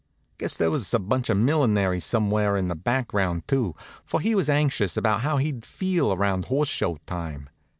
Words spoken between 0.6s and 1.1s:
was a